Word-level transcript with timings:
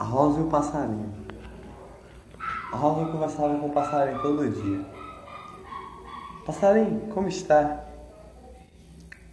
A 0.00 0.04
Rosa 0.04 0.40
e 0.40 0.42
o 0.44 0.46
passarinho. 0.46 1.12
A 2.72 2.76
Rosa 2.76 3.12
conversava 3.12 3.58
com 3.58 3.66
o 3.66 3.70
passarinho 3.70 4.22
todo 4.22 4.48
dia. 4.48 4.80
Passarinho, 6.46 7.00
como 7.12 7.28
está? 7.28 7.84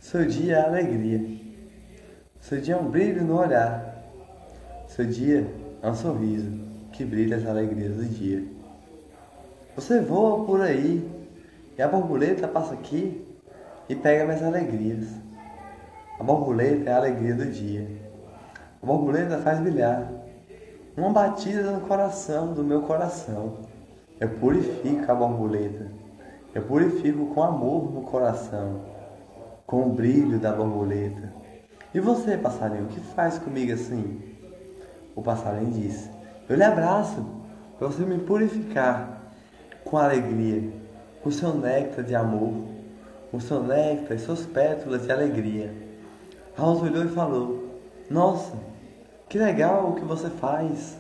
Seu 0.01 0.25
dia 0.25 0.57
é 0.57 0.65
alegria. 0.65 1.39
Seu 2.41 2.59
dia 2.59 2.73
é 2.73 2.77
um 2.77 2.89
brilho 2.89 3.23
no 3.23 3.39
olhar. 3.39 3.95
Seu 4.89 5.05
dia 5.05 5.49
é 5.81 5.89
um 5.89 5.95
sorriso 5.95 6.51
que 6.92 7.06
brilha 7.06 7.38
as 7.38 7.46
alegrias 7.46 7.96
do 7.96 8.04
dia. 8.04 8.46
Você 9.74 10.02
voa 10.02 10.46
por 10.46 10.60
aí 10.60 11.10
e 11.78 11.81
a 11.81 11.88
borboleta 11.88 12.46
passa 12.46 12.74
aqui 12.74 13.26
e 13.88 13.96
pega 13.96 14.26
minhas 14.26 14.44
alegrias. 14.44 15.08
A 16.20 16.23
borboleta 16.23 16.90
é 16.90 16.94
a 16.94 16.98
alegria 16.98 17.36
do 17.36 17.45
dia. 17.45 17.88
A 18.84 18.86
borboleta 18.86 19.38
faz 19.38 19.62
brilhar 19.62 20.16
uma 20.98 21.11
batida 21.11 21.71
no 21.71 21.81
coração 21.81 22.53
do 22.53 22.63
meu 22.63 22.81
coração. 22.81 23.59
Eu 24.19 24.29
purifico 24.29 25.11
a 25.11 25.13
borboleta. 25.13 25.91
Eu 26.55 26.63
purifico 26.63 27.27
com 27.27 27.43
amor 27.43 27.93
no 27.93 28.01
coração, 28.01 28.81
com 29.67 29.83
o 29.83 29.93
brilho 29.93 30.39
da 30.39 30.52
borboleta. 30.52 31.31
E 31.93 31.99
você, 31.99 32.35
passarinho, 32.35 32.85
o 32.85 32.88
que 32.88 32.99
faz 32.99 33.38
comigo 33.38 33.71
assim? 33.73 34.19
O 35.15 35.21
passarinho 35.21 35.71
disse: 35.71 36.09
Eu 36.49 36.55
lhe 36.55 36.63
abraço 36.63 37.23
para 37.77 37.88
você 37.88 38.03
me 38.03 38.17
purificar 38.17 39.21
com 39.85 39.97
alegria, 39.97 40.67
com 41.21 41.29
seu 41.29 41.53
néctar 41.53 42.03
de 42.03 42.16
amor, 42.16 42.53
com 43.29 43.39
seu 43.39 43.61
néctar 43.61 44.17
e 44.17 44.19
suas 44.19 44.47
pétalas 44.47 45.03
de 45.03 45.11
alegria. 45.11 45.71
Rosa 46.57 46.85
olhou 46.85 47.05
e 47.05 47.09
falou: 47.09 47.67
Nossa, 48.09 48.53
que 49.30 49.38
legal 49.38 49.90
o 49.90 49.95
que 49.95 50.05
você 50.05 50.30
faz! 50.30 50.98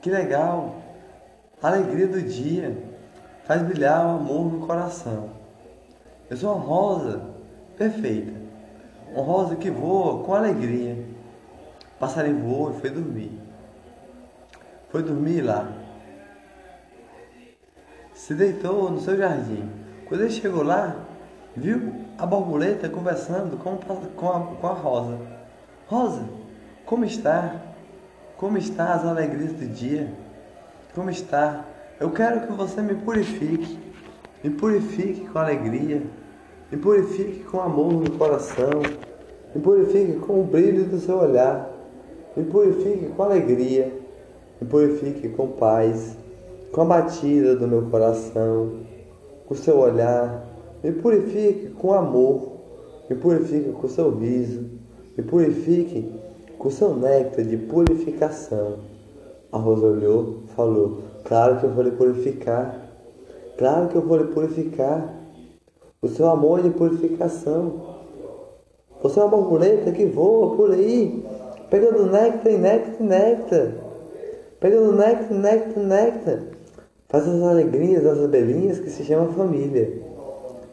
Que 0.00 0.10
legal! 0.10 0.76
Alegria 1.62 2.06
do 2.06 2.22
dia 2.22 2.76
faz 3.44 3.62
brilhar 3.62 4.06
o 4.06 4.10
amor 4.10 4.52
no 4.52 4.66
coração. 4.66 5.30
Eu 6.30 6.36
sou 6.36 6.54
uma 6.54 6.64
rosa 6.64 7.20
perfeita, 7.76 8.32
uma 9.12 9.24
rosa 9.24 9.56
que 9.56 9.70
voa 9.70 10.22
com 10.22 10.34
alegria. 10.34 11.04
O 11.96 11.98
passarinho 11.98 12.38
voou 12.40 12.70
e 12.70 12.80
foi 12.80 12.90
dormir. 12.90 13.40
Foi 14.90 15.02
dormir 15.02 15.40
lá. 15.40 15.72
Se 18.12 18.34
deitou 18.34 18.90
no 18.90 19.00
seu 19.00 19.16
jardim. 19.16 19.68
Quando 20.06 20.22
ele 20.22 20.30
chegou 20.30 20.62
lá, 20.62 20.96
viu 21.56 21.94
a 22.16 22.26
borboleta 22.26 22.88
conversando 22.88 23.56
com, 23.56 23.76
com, 23.76 24.28
a, 24.30 24.40
com 24.56 24.66
a 24.66 24.72
rosa. 24.72 25.18
Rosa, 25.86 26.37
como 26.88 27.04
está? 27.04 27.54
Como 28.38 28.56
está 28.56 28.94
as 28.94 29.04
alegrias 29.04 29.52
do 29.52 29.66
dia? 29.66 30.10
Como 30.94 31.10
está? 31.10 31.66
Eu 32.00 32.10
quero 32.10 32.46
que 32.46 32.52
você 32.54 32.80
me 32.80 32.94
purifique. 32.94 33.78
Me 34.42 34.48
purifique 34.48 35.28
com 35.28 35.38
alegria. 35.38 36.02
Me 36.72 36.78
purifique 36.78 37.44
com 37.44 37.60
amor 37.60 37.92
no 37.92 38.10
coração. 38.12 38.70
Me 39.54 39.60
purifique 39.60 40.18
com 40.20 40.40
o 40.40 40.44
brilho 40.44 40.86
do 40.86 40.98
seu 40.98 41.18
olhar. 41.18 41.70
Me 42.34 42.44
purifique 42.44 43.08
com 43.14 43.22
alegria. 43.22 43.92
Me 44.58 44.66
purifique 44.66 45.28
com 45.28 45.48
paz. 45.48 46.16
Com 46.72 46.80
a 46.80 46.84
batida 46.86 47.54
do 47.54 47.68
meu 47.68 47.82
coração. 47.82 48.78
Com 49.44 49.52
o 49.52 49.56
seu 49.58 49.76
olhar. 49.78 50.42
Me 50.82 50.92
purifique 50.92 51.68
com 51.68 51.92
amor. 51.92 52.50
Me 53.10 53.16
purifique 53.16 53.72
com 53.72 53.86
o 53.86 53.90
seu 53.90 54.16
riso. 54.16 54.64
Me 55.14 55.22
purifique 55.22 56.27
com 56.58 56.70
seu 56.70 56.94
néctar 56.94 57.44
de 57.44 57.56
purificação. 57.56 58.78
A 59.50 59.58
Rosa 59.58 59.86
olhou, 59.86 60.42
falou: 60.56 60.98
Claro 61.24 61.58
que 61.58 61.64
eu 61.64 61.70
vou 61.70 61.84
lhe 61.84 61.92
purificar. 61.92 62.88
Claro 63.56 63.88
que 63.88 63.96
eu 63.96 64.02
vou 64.02 64.18
lhe 64.18 64.32
purificar. 64.32 65.14
O 66.02 66.08
seu 66.08 66.28
amor 66.28 66.60
é 66.60 66.62
de 66.62 66.70
purificação. 66.70 67.96
Você 69.02 69.18
é 69.18 69.22
uma 69.22 69.30
borboleta 69.30 69.92
que 69.92 70.06
voa 70.06 70.56
por 70.56 70.72
aí, 70.72 71.24
pegando 71.70 72.06
néctar 72.06 72.52
e 72.52 72.58
néctar 72.58 73.00
e 73.00 73.02
néctar. 73.02 73.68
Pegando 74.60 74.92
néctar, 74.92 75.38
néctar, 75.38 75.82
néctar. 75.82 76.42
Faz 77.08 77.26
as 77.26 77.42
alegrias 77.42 78.02
das 78.02 78.18
abelhinhas 78.18 78.78
que 78.80 78.90
se 78.90 79.04
chama 79.04 79.32
família. 79.32 80.02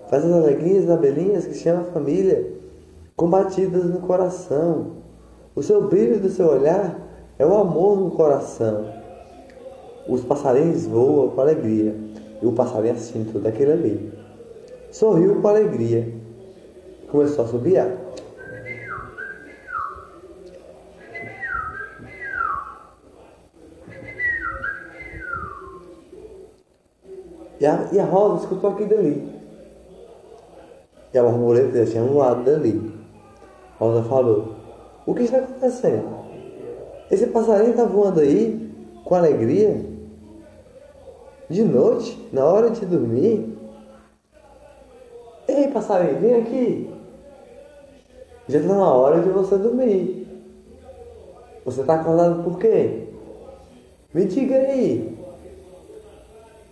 Faz 0.10 0.26
as 0.26 0.32
alegrias 0.32 0.86
das 0.86 0.98
abelhinhas 0.98 1.46
que 1.46 1.54
se 1.54 1.62
chama 1.62 1.84
família. 1.86 2.52
Combatidas 3.16 3.86
no 3.86 4.00
coração 4.00 5.05
o 5.56 5.64
seu 5.64 5.88
brilho 5.88 6.20
do 6.20 6.30
seu 6.30 6.48
olhar 6.48 7.00
é 7.40 7.46
o 7.46 7.56
amor 7.56 7.98
no 7.98 8.12
coração. 8.12 8.94
Os 10.08 10.22
passarinhos 10.24 10.86
voam 10.86 11.30
com 11.30 11.42
alegria 11.42 11.96
e 12.42 12.46
o 12.46 12.52
passarinho 12.52 12.94
assim 12.94 13.24
tudo 13.32 13.48
aquilo 13.48 13.72
ali. 13.72 14.14
Sorriu 14.92 15.42
com 15.42 15.48
alegria. 15.48 16.08
Começou 17.10 17.46
a 17.46 17.48
subir. 17.48 17.82
E 27.60 27.66
a, 27.66 27.88
e 27.94 28.00
a 28.00 28.06
rosa 28.06 28.44
escutou 28.44 28.72
aquilo 28.72 28.90
dali. 28.90 29.36
E 31.14 31.18
a 31.18 31.24
borboleta 31.24 31.86
já 31.86 31.92
tinha 31.92 32.04
um 32.04 32.18
lado 32.18 32.44
dali. 32.44 32.94
A 33.80 33.84
rosa 33.84 34.04
falou: 34.04 34.55
o 35.06 35.14
que 35.14 35.24
está 35.24 35.38
acontecendo? 35.38 36.26
Esse 37.12 37.28
passarinho 37.28 37.72
está 37.72 37.86
voando 37.86 38.20
aí 38.20 38.72
com 39.04 39.14
alegria? 39.14 39.86
De 41.48 41.64
noite, 41.64 42.28
na 42.34 42.44
hora 42.44 42.72
de 42.72 42.84
dormir? 42.86 43.56
Ei, 45.48 45.68
passarinho, 45.68 46.20
vem 46.20 46.36
aqui. 46.36 46.90
Já 48.48 48.60
está 48.60 48.74
na 48.74 48.92
hora 48.92 49.22
de 49.22 49.30
você 49.30 49.58
dormir. 49.58 50.28
Você 51.64 51.82
está 51.82 51.96
acordado 51.96 52.44
por 52.44 52.58
quê? 52.58 53.04
Me 54.12 54.26
diga 54.26 54.56
aí. 54.56 55.16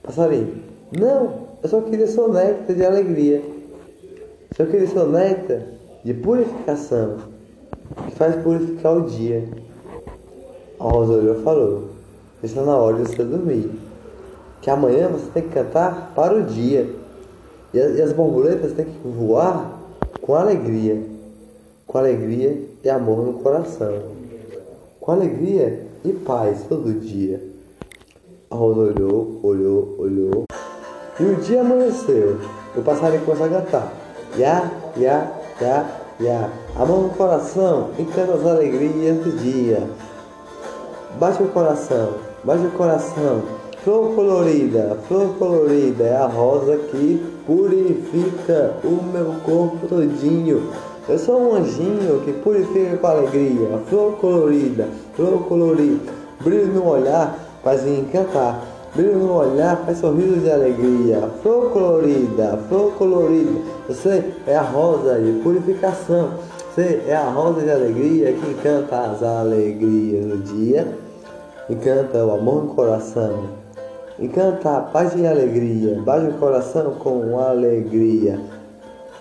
Passarinho, 0.02 0.64
não, 0.92 1.48
eu 1.62 1.70
só 1.70 1.82
queria 1.82 2.08
soneca 2.08 2.74
de 2.74 2.84
alegria. 2.84 3.44
Só 4.58 4.66
queria 4.66 4.88
soneca 4.88 5.66
de 6.04 6.14
purificação 6.16 7.33
que 7.96 8.16
faz 8.16 8.36
purificar 8.38 8.98
o 8.98 9.02
dia. 9.02 9.48
A 10.80 10.84
Rosa 10.84 11.14
olhou 11.14 11.40
e 11.40 11.44
falou: 11.44 11.84
Está 12.44 12.62
na 12.62 12.76
hora 12.76 12.98
de 12.98 13.10
você 13.10 13.24
dormir. 13.24 13.72
Que 14.62 14.70
amanhã 14.70 15.08
você 15.08 15.30
tem 15.34 15.44
que 15.44 15.50
cantar 15.50 16.12
para 16.16 16.36
o 16.36 16.44
dia. 16.44 16.90
E 17.74 17.80
as 17.80 18.14
borboletas 18.14 18.74
têm 18.74 18.86
que 18.86 19.08
voar 19.08 19.80
com 20.22 20.36
alegria. 20.36 21.02
Com 21.88 21.98
alegria 21.98 22.62
e 22.84 22.90
amor 22.90 23.26
no 23.26 23.34
coração. 23.34 23.94
Com 25.00 25.12
alegria 25.12 25.86
e 26.04 26.12
paz 26.14 26.66
todo 26.68 27.00
dia. 27.00 27.42
A 28.50 28.56
Rosa 28.56 28.80
olhou, 28.82 29.40
olhou, 29.42 29.96
olhou. 29.98 30.44
E 31.20 31.24
o 31.24 31.36
dia 31.38 31.62
amanheceu. 31.62 32.40
O 32.76 32.82
passarinho 32.82 33.24
começou 33.24 33.46
a 33.46 33.50
cantar. 33.50 33.94
Ya, 34.38 34.72
ya, 34.98 35.32
ya, 35.62 36.03
ya. 36.20 36.50
A 36.76 36.86
mão 36.86 37.04
no 37.04 37.10
coração 37.10 37.90
e 37.98 38.04
canta 38.06 38.34
as 38.34 38.46
alegrias 38.46 39.18
do 39.18 39.38
dia. 39.38 39.84
Bate 41.20 41.44
o 41.44 41.48
coração, 41.48 42.10
bate 42.44 42.66
o 42.66 42.72
coração. 42.72 43.42
Flor 43.84 44.16
colorida, 44.16 44.98
flor 45.08 45.36
colorida 45.38 46.06
é 46.06 46.16
a 46.16 46.26
rosa 46.26 46.78
que 46.78 47.22
purifica 47.46 48.76
o 48.84 49.04
meu 49.12 49.36
corpo 49.46 49.88
todinho. 49.88 50.72
Eu 51.08 51.20
sou 51.20 51.42
um 51.42 51.56
anjinho 51.56 52.22
que 52.24 52.32
purifica 52.32 52.96
com 52.96 53.08
alegria. 53.08 53.78
Flor 53.90 54.14
colorida, 54.14 54.88
flor 55.16 55.44
colorida. 55.50 56.14
Brilho 56.42 56.68
no 56.68 56.88
olhar 56.88 57.38
faz 57.62 57.86
encantar. 57.86 58.73
Brilho 58.96 59.18
no 59.18 59.34
olhar 59.34 59.78
faz 59.86 59.98
sorriso 59.98 60.40
de 60.40 60.52
alegria. 60.52 61.30
Flor 61.42 61.72
colorida, 61.72 62.60
flor 62.70 62.94
colorida. 62.94 63.60
Você 63.88 64.24
é 64.46 64.56
a 64.56 64.62
rosa 64.62 65.20
de 65.20 65.40
purificação. 65.42 66.30
Você 66.74 67.04
é 67.08 67.16
a 67.16 67.30
rosa 67.30 67.62
de 67.62 67.70
alegria 67.70 68.34
que 68.34 68.50
encanta 68.50 68.98
as 69.00 69.22
alegrias 69.22 70.26
do 70.26 70.38
dia, 70.40 70.88
encanta 71.70 72.26
o 72.26 72.32
amor 72.34 72.64
no 72.64 72.74
coração, 72.74 73.44
encanta 74.20 74.78
a 74.78 74.82
paz 74.82 75.14
e 75.16 75.24
a 75.28 75.30
alegria, 75.30 76.02
bate 76.02 76.26
o 76.26 76.34
coração 76.34 76.96
com 76.96 77.38
alegria. 77.38 78.40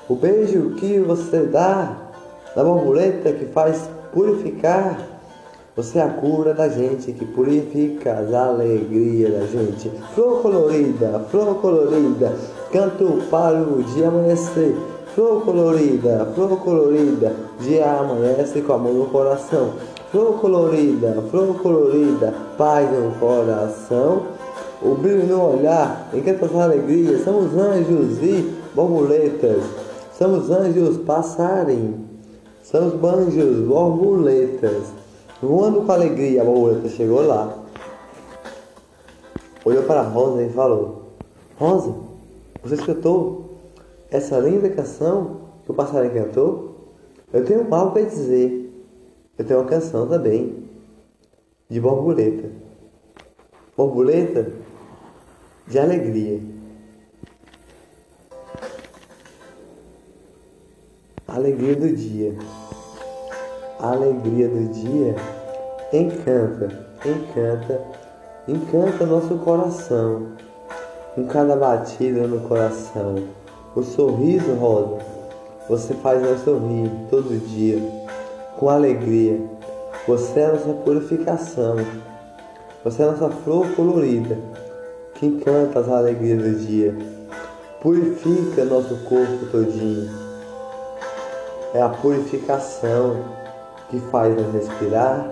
O 0.08 0.14
beijo 0.14 0.76
que 0.76 0.98
você 1.00 1.40
dá 1.40 1.94
na 2.56 2.64
borboleta 2.64 3.30
que 3.32 3.44
faz 3.44 3.86
purificar, 4.14 4.98
você 5.74 5.98
é 5.98 6.02
a 6.02 6.08
cura 6.08 6.52
da 6.52 6.68
gente, 6.68 7.12
que 7.12 7.24
purifica 7.24 8.12
as 8.12 8.34
alegrias 8.34 9.32
da 9.32 9.46
gente. 9.46 9.90
Flor 10.14 10.42
colorida, 10.42 11.18
flor 11.30 11.54
colorida, 11.56 12.34
canto 12.70 13.22
para 13.30 13.62
o 13.62 13.82
dia 13.82 14.08
amanhecer. 14.08 14.76
Flor 15.14 15.42
colorida, 15.42 16.26
flor 16.34 16.58
colorida, 16.58 17.34
dia 17.60 17.90
amanhece 17.90 18.60
com 18.60 18.72
amor 18.74 18.94
no 18.94 19.06
coração. 19.06 19.72
flor 20.10 20.38
colorida, 20.40 21.22
flor 21.30 21.56
colorida, 21.62 22.34
paz 22.58 22.86
no 22.90 23.12
coração, 23.12 24.22
o 24.82 24.94
brilho 24.94 25.26
no 25.26 25.54
olhar, 25.54 26.10
encanta 26.12 26.46
as 26.46 26.54
alegrias, 26.54 27.24
somos 27.24 27.56
anjos 27.56 28.18
e 28.22 28.52
borboletas, 28.74 29.62
somos 30.18 30.50
anjos 30.50 30.98
passarinhos, 30.98 31.96
somos 32.62 32.94
banjos, 32.94 33.66
borboletas, 33.66 35.01
voando 35.42 35.82
com 35.82 35.90
alegria, 35.90 36.40
a 36.40 36.44
borboleta 36.44 36.88
chegou 36.88 37.26
lá, 37.26 37.58
olhou 39.64 39.82
para 39.82 40.00
a 40.00 40.04
Rosa 40.04 40.44
e 40.44 40.50
falou, 40.50 41.02
Rosa, 41.58 41.94
você 42.62 42.76
escutou 42.76 43.58
essa 44.08 44.38
linda 44.38 44.70
canção 44.70 45.40
que 45.64 45.72
o 45.72 45.74
passarinho 45.74 46.14
cantou? 46.14 46.72
Eu 47.32 47.44
tenho 47.44 47.74
algo 47.74 47.98
a 47.98 48.02
dizer. 48.02 48.60
Eu 49.38 49.44
tenho 49.44 49.60
uma 49.60 49.68
canção 49.68 50.06
também 50.06 50.68
de 51.68 51.80
borboleta. 51.80 52.50
Borboleta 53.76 54.52
de 55.66 55.78
alegria. 55.78 56.40
Alegria 61.26 61.74
do 61.74 61.90
dia. 61.90 62.36
Alegria 63.82 64.48
do 64.48 64.72
dia 64.72 65.14
encanta, 65.92 66.68
encanta, 67.04 67.80
encanta 68.48 69.06
nosso 69.06 69.36
coração. 69.38 70.28
Com 71.14 71.26
cada 71.26 71.54
batida 71.54 72.26
no 72.26 72.40
coração. 72.48 73.16
O 73.74 73.82
sorriso 73.82 74.54
rosa, 74.54 74.98
você 75.68 75.92
faz 75.94 76.22
nós 76.22 76.40
sorrir 76.40 76.90
todo 77.10 77.38
dia 77.48 77.78
com 78.58 78.70
alegria. 78.70 79.38
Você 80.06 80.40
é 80.40 80.46
a 80.46 80.52
nossa 80.52 80.72
purificação. 80.72 81.76
Você 82.84 83.02
é 83.02 83.06
a 83.06 83.12
nossa 83.12 83.28
flor 83.28 83.68
colorida 83.74 84.38
que 85.14 85.26
encanta 85.26 85.80
as 85.80 85.88
alegrias 85.88 86.42
do 86.42 86.66
dia. 86.66 86.96
Purifica 87.82 88.64
nosso 88.64 88.96
corpo 89.04 89.46
todinho. 89.50 90.10
É 91.74 91.82
a 91.82 91.88
purificação 91.88 93.41
que 93.92 94.00
faz 94.10 94.34
nos 94.34 94.54
respirar, 94.54 95.28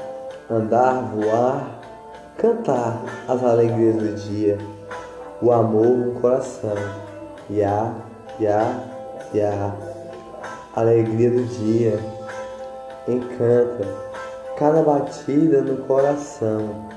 andar, 0.50 1.10
voar, 1.14 1.80
cantar 2.36 3.02
as 3.26 3.42
alegrias 3.42 3.96
do 3.96 4.14
dia. 4.14 4.58
O 5.40 5.50
amor 5.50 5.96
no 5.96 6.20
coração. 6.20 6.76
Ya, 7.48 7.94
ya, 8.38 8.84
ya. 9.32 9.74
Alegria 10.76 11.30
do 11.30 11.44
dia 11.46 11.98
encanta 13.08 13.88
cada 14.58 14.82
batida 14.82 15.62
no 15.62 15.78
coração. 15.86 16.90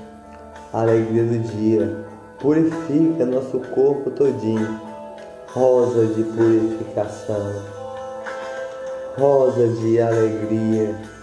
Alegria 0.70 1.24
do 1.24 1.38
dia 1.38 2.04
purifica 2.38 3.24
nosso 3.24 3.58
corpo 3.74 4.10
todinho. 4.10 4.80
Rosa 5.48 6.04
de 6.06 6.24
purificação, 6.24 7.62
rosa 9.16 9.68
de 9.68 10.00
alegria. 10.00 11.13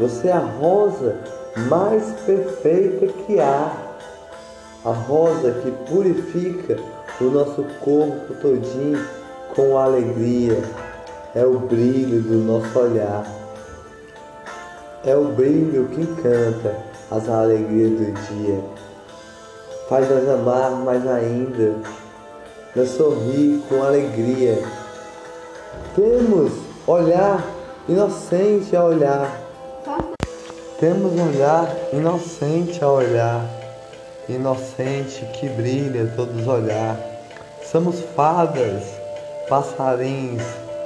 Você 0.00 0.28
é 0.28 0.32
a 0.32 0.38
rosa 0.38 1.16
mais 1.68 2.02
perfeita 2.26 3.06
que 3.06 3.38
há. 3.38 3.70
A 4.84 4.90
rosa 4.90 5.52
que 5.52 5.70
purifica 5.92 6.78
o 7.20 7.24
nosso 7.24 7.62
corpo 7.80 8.34
todinho 8.40 9.04
com 9.54 9.76
alegria. 9.76 10.62
É 11.34 11.44
o 11.44 11.58
brilho 11.60 12.22
do 12.22 12.38
nosso 12.38 12.78
olhar 12.78 13.40
é 15.04 15.16
o 15.16 15.24
brilho 15.24 15.88
que 15.88 16.02
encanta 16.02 16.76
as 17.10 17.28
alegrias 17.28 17.92
do 17.92 18.12
dia. 18.12 18.60
Faz 19.88 20.08
nós 20.10 20.28
amar 20.28 20.70
mais 20.72 21.06
ainda, 21.06 21.76
nós 22.76 22.90
sorrir 22.90 23.62
com 23.68 23.82
alegria. 23.82 24.62
Temos 25.96 26.52
olhar 26.86 27.44
inocente 27.88 28.76
a 28.76 28.84
olhar. 28.84 29.39
Temos 30.80 31.12
olhar 31.20 31.76
inocente 31.92 32.82
a 32.82 32.88
olhar, 32.88 33.44
inocente 34.26 35.26
que 35.34 35.46
brilha 35.46 36.10
todos 36.16 36.46
olhar. 36.46 36.98
Somos 37.70 38.00
fadas, 38.16 38.84
passarinhos, 39.46 40.42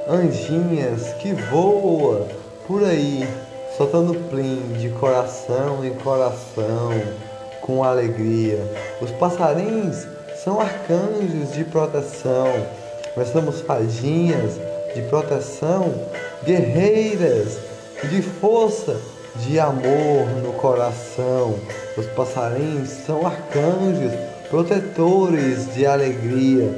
anjinhas 0.09 1.13
que 1.21 1.33
voam 1.33 2.27
por 2.67 2.83
aí 2.83 3.25
soltando 3.77 4.15
plim 4.31 4.73
de 4.81 4.89
coração 4.89 5.85
em 5.85 5.95
coração, 5.95 6.91
com 7.61 7.85
alegria. 7.85 8.59
Os 9.01 9.13
passarinhos 9.13 10.09
são 10.43 10.61
arcanjos 10.61 11.53
de 11.53 11.63
proteção, 11.63 12.49
nós 13.17 13.29
somos 13.29 13.61
fadinhas 13.61 14.59
de 14.93 15.03
proteção, 15.03 15.95
guerreiras 16.45 17.59
de 18.11 18.21
força, 18.23 19.14
de 19.37 19.59
amor 19.59 20.27
no 20.43 20.53
coração. 20.55 21.55
Os 21.97 22.07
passarinhos 22.07 22.89
são 22.89 23.27
arcanjos, 23.27 24.13
protetores 24.51 25.75
de 25.75 25.87
alegria, 25.87 26.71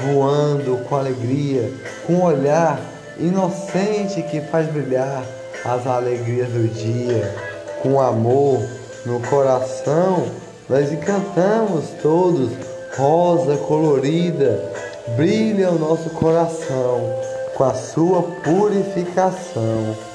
voando 0.00 0.78
com 0.88 0.96
alegria, 0.96 1.70
com 2.06 2.14
um 2.14 2.22
olhar 2.24 2.80
inocente 3.18 4.22
que 4.22 4.40
faz 4.40 4.66
brilhar 4.66 5.22
as 5.64 5.86
alegrias 5.86 6.48
do 6.48 6.68
dia, 6.68 7.34
com 7.82 8.00
amor 8.00 8.60
no 9.06 9.20
coração, 9.20 10.26
nós 10.68 10.92
encantamos 10.92 11.90
todos, 12.02 12.50
rosa 12.96 13.56
colorida, 13.56 14.72
brilha 15.16 15.70
o 15.70 15.78
nosso 15.78 16.10
coração 16.10 17.14
com 17.54 17.64
a 17.64 17.74
sua 17.74 18.22
purificação. 18.22 20.11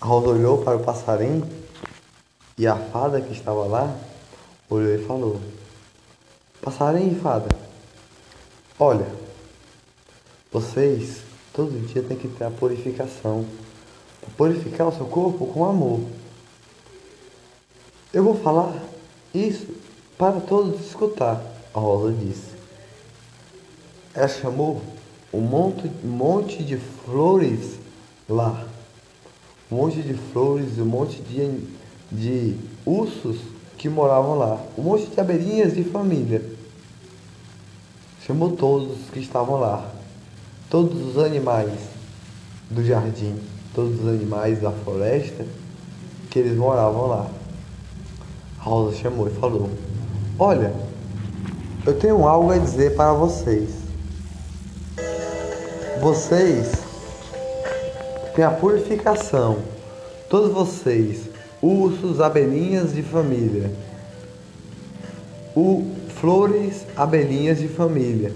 A 0.00 0.06
rosa 0.06 0.28
olhou 0.28 0.62
para 0.64 0.76
o 0.76 0.84
passarinho 0.84 1.48
e 2.56 2.66
a 2.66 2.76
fada 2.76 3.20
que 3.20 3.32
estava 3.32 3.64
lá 3.66 3.96
olhou 4.70 4.94
e 4.94 5.04
falou: 5.04 5.40
Passarinho 6.62 7.16
e 7.16 7.20
fada, 7.20 7.48
olha, 8.78 9.06
vocês 10.52 11.22
todo 11.52 11.86
dia 11.86 12.02
têm 12.02 12.16
que 12.16 12.28
ter 12.28 12.44
a 12.44 12.50
purificação 12.50 13.44
purificar 14.36 14.88
o 14.88 14.92
seu 14.92 15.06
corpo 15.06 15.46
com 15.46 15.64
amor. 15.64 16.00
Eu 18.12 18.24
vou 18.24 18.36
falar 18.36 18.74
isso 19.34 19.66
para 20.16 20.40
todos 20.40 20.80
escutar, 20.80 21.42
a 21.74 21.78
Rosa 21.78 22.12
disse. 22.12 22.56
Ela 24.14 24.28
chamou 24.28 24.82
um 25.32 25.40
monte, 25.40 25.88
monte 26.04 26.62
de 26.62 26.76
flores 26.76 27.78
lá. 28.28 28.67
Um 29.70 29.76
monte 29.76 30.00
de 30.02 30.14
flores, 30.14 30.78
um 30.78 30.84
monte 30.84 31.20
de, 31.22 31.60
de 32.10 32.56
ursos 32.86 33.38
que 33.76 33.88
moravam 33.88 34.36
lá. 34.38 34.60
Um 34.76 34.82
monte 34.82 35.06
de 35.06 35.20
abelhinhas 35.20 35.74
de 35.74 35.84
família. 35.84 36.42
Chamou 38.26 38.52
todos 38.52 38.96
que 39.12 39.20
estavam 39.20 39.60
lá. 39.60 39.90
Todos 40.70 41.16
os 41.16 41.22
animais 41.22 41.72
do 42.70 42.84
jardim 42.84 43.36
todos 43.78 44.00
os 44.00 44.08
animais 44.08 44.60
da 44.60 44.72
floresta 44.72 45.46
que 46.28 46.40
eles 46.40 46.56
moravam 46.56 47.06
lá. 47.06 47.26
Rosa 48.58 48.96
chamou 48.96 49.28
e 49.28 49.30
falou: 49.30 49.70
Olha, 50.36 50.74
eu 51.86 51.96
tenho 51.96 52.26
algo 52.26 52.50
a 52.50 52.58
dizer 52.58 52.96
para 52.96 53.12
vocês. 53.12 53.70
Vocês 56.00 56.72
têm 58.38 58.44
a 58.44 58.52
purificação. 58.52 59.58
Todos 60.30 60.52
vocês, 60.52 61.22
ursos, 61.60 62.20
abelhinhas 62.20 62.94
de 62.94 63.02
família. 63.02 63.68
O 65.56 65.84
flores, 66.20 66.86
abelhinhas 66.96 67.58
de 67.58 67.66
família. 67.66 68.32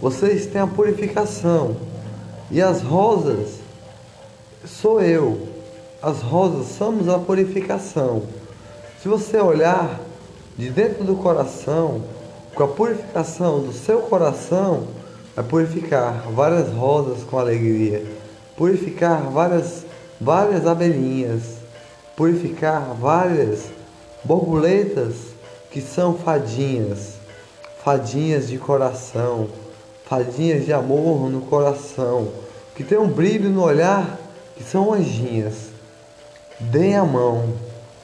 Vocês 0.00 0.46
têm 0.46 0.60
a 0.60 0.66
purificação. 0.68 1.76
E 2.52 2.62
as 2.62 2.82
rosas 2.82 3.54
sou 4.64 5.02
eu. 5.02 5.48
As 6.00 6.20
rosas 6.20 6.76
somos 6.76 7.08
a 7.08 7.18
purificação. 7.18 8.22
Se 9.02 9.08
você 9.08 9.40
olhar 9.40 9.98
de 10.56 10.70
dentro 10.70 11.02
do 11.02 11.16
coração, 11.16 12.00
com 12.54 12.62
a 12.62 12.68
purificação 12.68 13.58
do 13.58 13.72
seu 13.72 14.02
coração, 14.02 14.86
vai 15.34 15.44
purificar 15.44 16.28
várias 16.30 16.72
rosas 16.72 17.24
com 17.24 17.40
alegria, 17.40 18.04
purificar 18.56 19.22
várias 19.30 19.84
várias 20.20 20.66
abelhinhas, 20.66 21.42
purificar 22.16 22.94
várias 22.94 23.66
borboletas 24.24 25.14
que 25.70 25.80
são 25.80 26.14
fadinhas, 26.14 27.14
fadinhas 27.84 28.48
de 28.48 28.58
coração, 28.58 29.48
fadinhas 30.06 30.64
de 30.64 30.72
amor 30.72 31.30
no 31.30 31.42
coração, 31.42 32.28
que 32.74 32.82
tem 32.82 32.98
um 32.98 33.08
brilho 33.08 33.50
no 33.50 33.62
olhar 33.62 34.18
que 34.56 34.64
são 34.64 34.92
anjinhas. 34.92 35.66
Deem 36.58 36.96
a 36.96 37.04
mão, 37.04 37.52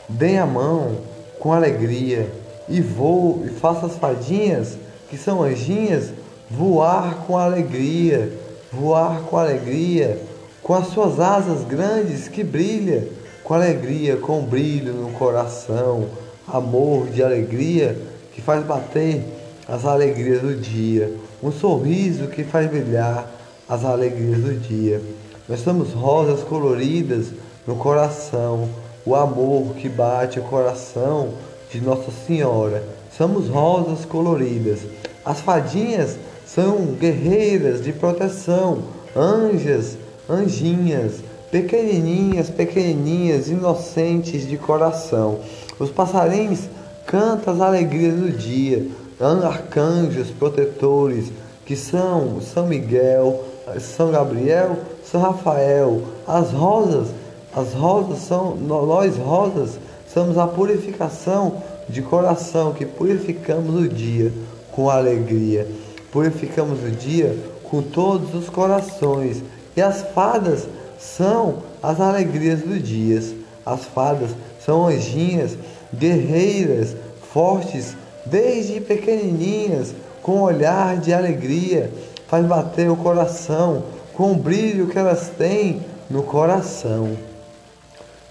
deem 0.09 0.39
a 0.39 0.47
mão 0.47 0.99
com 1.39 1.53
alegria 1.53 2.31
e 2.69 2.81
vou 2.81 3.43
e 3.45 3.49
faça 3.49 3.87
as 3.87 3.97
fadinhas, 3.97 4.77
que 5.09 5.17
são 5.17 5.43
anjinhas, 5.43 6.11
voar 6.51 7.25
com 7.27 7.37
alegria, 7.39 8.31
voar 8.71 9.23
com 9.23 9.37
alegria, 9.39 10.21
com 10.63 10.75
as 10.75 10.89
suas 10.89 11.19
asas 11.19 11.65
grandes 11.65 12.29
que 12.29 12.45
brilha, 12.45 13.09
com 13.43 13.55
alegria, 13.55 14.17
com 14.17 14.43
brilho 14.43 14.93
no 14.93 15.11
coração, 15.13 16.07
amor 16.47 17.09
de 17.09 17.23
alegria 17.23 17.97
que 18.33 18.41
faz 18.41 18.65
bater 18.65 19.25
as 19.69 19.85
alegrias 19.85 20.41
do 20.41 20.55
dia, 20.55 21.13
um 21.43 21.51
sorriso 21.51 22.29
que 22.29 22.45
faz 22.45 22.71
brilhar 22.71 23.31
as 23.69 23.85
alegrias 23.85 24.39
do 24.39 24.55
dia. 24.55 25.01
Nós 25.49 25.61
somos 25.61 25.93
rosas 25.93 26.43
coloridas 26.43 27.27
no 27.67 27.77
coração, 27.77 28.69
o 29.05 29.15
amor 29.15 29.75
que 29.75 29.89
bate 29.89 30.39
o 30.39 30.45
coração 30.45 31.31
de 31.71 31.81
Nossa 31.81 32.11
Senhora. 32.27 32.83
Somos 33.17 33.49
rosas 33.49 34.05
coloridas. 34.05 34.81
As 35.25 35.41
fadinhas 35.41 36.17
são 36.47 36.87
guerreiras 36.99 37.83
de 37.83 37.93
proteção, 37.93 38.83
anjas, 39.17 39.97
anjinhas, 40.29 41.21
pequenininhas, 41.51 42.49
pequenininhas, 42.49 43.49
inocentes 43.49 44.49
de 44.49 44.57
coração. 44.57 45.41
Os 45.79 45.91
passarinhos 45.91 46.61
cantam 47.07 47.55
as 47.55 47.61
alegrias 47.61 48.15
do 48.15 48.31
dia, 48.31 48.87
arcanjos 49.21 50.31
protetores, 50.31 51.31
que 51.65 51.77
são 51.77 52.41
São 52.41 52.67
Miguel, 52.67 53.45
São 53.79 54.11
Gabriel, 54.11 54.79
São 55.05 55.21
Rafael. 55.21 56.03
As 56.27 56.51
rosas, 56.51 57.09
as 57.55 57.73
rosas 57.73 58.19
são, 58.21 58.57
nós 58.57 59.17
rosas, 59.17 59.79
somos 60.13 60.39
a 60.39 60.47
purificação 60.47 61.63
de 61.89 62.03
coração, 62.03 62.73
que 62.73 62.87
purificamos 62.87 63.75
o 63.75 63.89
dia 63.89 64.33
com 64.73 64.89
alegria. 64.89 65.69
Purificamos 66.11 66.83
o 66.83 66.91
dia 66.91 67.37
com 67.63 67.83
todos 67.83 68.35
os 68.35 68.49
corações. 68.49 69.43
E 69.77 69.83
as 69.83 70.03
fadas 70.15 70.69
são 70.99 71.63
as 71.83 72.01
alegrias 72.01 72.61
do 72.61 72.79
dia. 72.79 73.23
As 73.65 73.85
fadas 73.85 74.31
são 74.65 74.87
anjinhas, 74.87 75.57
guerreiras, 75.95 76.97
fortes, 77.33 77.97
desde 78.27 78.81
pequenininhas, 78.81 79.95
com 80.23 80.41
olhar 80.41 80.99
de 80.99 81.13
alegria, 81.13 81.93
faz 82.29 82.47
bater 82.47 82.89
o 82.89 82.97
coração 82.97 83.85
com 84.15 84.33
o 84.33 84.37
brilho 84.37 84.87
que 84.87 84.99
elas 84.99 85.31
têm 85.31 85.83
no 86.09 86.23
coração. 86.23 87.17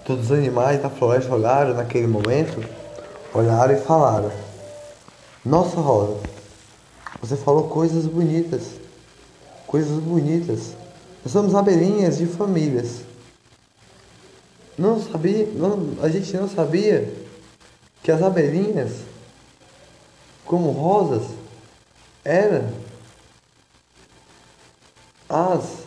Todos 0.04 0.26
os 0.26 0.32
animais 0.32 0.80
da 0.80 0.88
floresta 0.88 1.34
olharam 1.34 1.74
naquele 1.74 2.06
momento, 2.06 2.64
olharam 3.34 3.74
e 3.74 3.80
falaram: 3.80 4.30
Nossa 5.44 5.76
Rosa, 5.76 6.16
você 7.20 7.36
falou 7.36 7.64
coisas 7.64 8.06
bonitas, 8.06 8.62
coisas 9.66 9.98
bonitas. 10.02 10.81
Nós 11.24 11.32
somos 11.32 11.54
abelhinhas 11.54 12.18
de 12.18 12.26
famílias. 12.26 13.02
Não 14.76 15.00
sabia, 15.00 15.46
não, 15.54 15.96
a 16.02 16.08
gente 16.08 16.36
não 16.36 16.48
sabia 16.48 17.12
que 18.02 18.10
as 18.10 18.22
abelhinhas, 18.22 18.90
como 20.44 20.70
rosas, 20.70 21.22
eram 22.24 22.68
as 25.28 25.84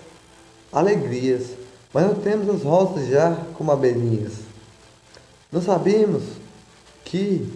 alegrias, 0.72 1.50
mas 1.94 2.06
não 2.06 2.16
temos 2.16 2.50
as 2.50 2.64
rosas 2.64 3.08
já 3.08 3.36
como 3.56 3.72
abelhinhas. 3.72 4.34
Não 5.52 5.62
sabíamos 5.62 6.24
que 7.04 7.52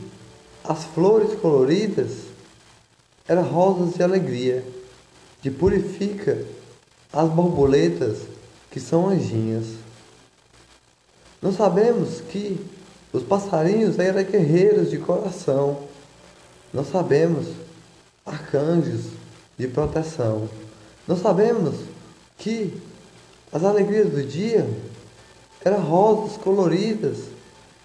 as 0.63 0.83
flores 0.85 1.39
coloridas 1.39 2.11
eram 3.27 3.43
rosas 3.43 3.95
de 3.95 4.03
alegria, 4.03 4.63
que 5.41 5.49
purifica 5.49 6.43
as 7.11 7.29
borboletas 7.29 8.19
que 8.69 8.79
são 8.79 9.09
anjinhas. 9.09 9.65
Não 11.41 11.51
sabemos 11.51 12.21
que 12.21 12.59
os 13.11 13.23
passarinhos 13.23 13.97
eram 13.97 14.23
guerreiros 14.23 14.91
de 14.91 14.97
coração. 14.97 15.83
Não 16.73 16.85
sabemos 16.85 17.47
arcanjos 18.25 19.05
de 19.57 19.67
proteção. 19.67 20.47
Não 21.07 21.17
sabemos 21.17 21.75
que 22.37 22.79
as 23.51 23.63
alegrias 23.63 24.09
do 24.11 24.23
dia 24.23 24.69
eram 25.65 25.81
rosas 25.81 26.37
coloridas, 26.37 27.17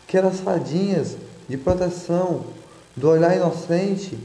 que 0.07 0.19
eram 0.19 0.29
as 0.29 0.41
fadinhas 0.41 1.17
de 1.49 1.57
proteção, 1.57 2.45
do 2.95 3.09
olhar 3.09 3.35
inocente, 3.35 4.19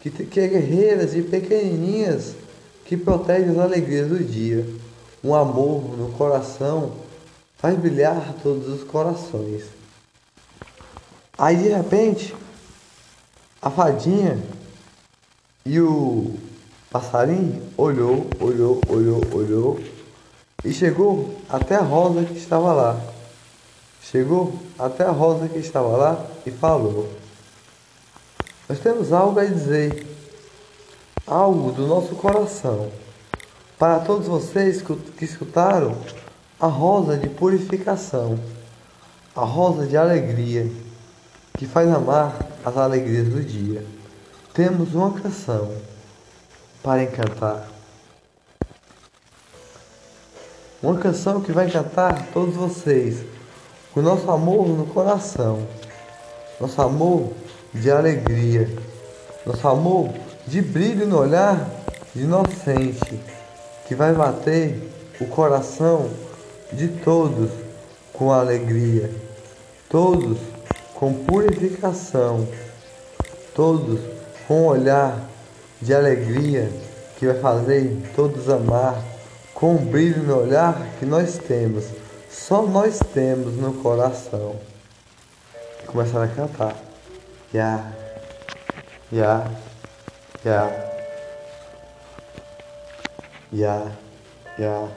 que, 0.00 0.10
que 0.10 0.40
é 0.40 0.48
guerreiras 0.48 1.14
e 1.14 1.22
pequenininhas 1.22 2.34
que 2.90 2.96
protegem 2.96 3.50
as 3.50 3.58
alegrias 3.58 4.08
do 4.08 4.18
dia. 4.18 4.66
Um 5.22 5.32
amor 5.32 5.96
no 5.96 6.10
coração 6.14 6.90
faz 7.56 7.78
brilhar 7.78 8.34
todos 8.42 8.66
os 8.66 8.82
corações. 8.82 9.62
Aí 11.38 11.54
de 11.54 11.68
repente, 11.68 12.34
a 13.62 13.70
fadinha 13.70 14.42
e 15.64 15.78
o 15.78 16.34
passarinho 16.90 17.62
olhou, 17.76 18.26
olhou, 18.40 18.80
olhou, 18.88 19.20
olhou 19.34 19.80
e 20.64 20.72
chegou 20.72 21.40
até 21.48 21.76
a 21.76 21.82
rosa 21.82 22.24
que 22.24 22.36
estava 22.36 22.72
lá. 22.72 23.00
Chegou 24.02 24.52
até 24.76 25.04
a 25.04 25.12
rosa 25.12 25.48
que 25.48 25.60
estava 25.60 25.96
lá 25.96 26.26
e 26.44 26.50
falou: 26.50 27.08
Nós 28.68 28.80
temos 28.80 29.12
algo 29.12 29.38
a 29.38 29.44
dizer, 29.44 30.09
algo 31.26 31.72
do 31.72 31.86
nosso 31.86 32.14
coração, 32.14 32.90
para 33.78 34.00
todos 34.00 34.26
vocês 34.26 34.82
que 34.82 35.24
escutaram 35.24 35.96
a 36.58 36.66
rosa 36.66 37.16
de 37.16 37.28
purificação, 37.28 38.38
a 39.34 39.44
rosa 39.44 39.86
de 39.86 39.96
alegria, 39.96 40.70
que 41.56 41.66
faz 41.66 41.90
amar 41.90 42.36
as 42.64 42.76
alegrias 42.76 43.28
do 43.28 43.42
dia. 43.42 43.84
Temos 44.52 44.94
uma 44.94 45.12
canção 45.12 45.74
para 46.82 47.02
encantar. 47.02 47.68
Uma 50.82 50.98
canção 50.98 51.40
que 51.40 51.52
vai 51.52 51.66
encantar 51.66 52.26
todos 52.32 52.54
vocês, 52.54 53.24
com 53.92 54.00
nosso 54.00 54.30
amor 54.30 54.68
no 54.68 54.86
coração, 54.86 55.66
nosso 56.60 56.80
amor 56.80 57.32
de 57.72 57.90
alegria, 57.90 58.68
nosso 59.46 59.66
amor 59.68 60.12
de 60.50 60.60
brilho 60.60 61.06
no 61.06 61.16
olhar 61.16 61.64
de 62.12 62.22
inocente, 62.22 63.20
que 63.86 63.94
vai 63.94 64.12
bater 64.12 64.82
o 65.20 65.26
coração 65.26 66.10
de 66.72 66.88
todos 66.88 67.52
com 68.12 68.32
alegria, 68.32 69.08
todos 69.88 70.38
com 70.92 71.14
purificação, 71.14 72.48
todos 73.54 74.00
com 74.48 74.62
um 74.62 74.66
olhar 74.66 75.20
de 75.80 75.94
alegria 75.94 76.68
que 77.16 77.26
vai 77.26 77.38
fazer 77.38 78.10
todos 78.16 78.48
amar 78.48 79.00
com 79.54 79.76
um 79.76 79.84
brilho 79.84 80.24
no 80.24 80.36
olhar 80.36 80.84
que 80.98 81.06
nós 81.06 81.38
temos, 81.38 81.84
só 82.28 82.62
nós 82.62 82.98
temos 83.14 83.54
no 83.54 83.74
coração. 83.74 84.56
E 85.80 85.86
começaram 85.86 86.24
a 86.24 86.28
cantar. 86.28 86.76
Ya, 87.52 87.92
ya, 89.12 89.50
ya, 90.44 90.70
ya, 93.52 93.86
ya, 94.58 94.88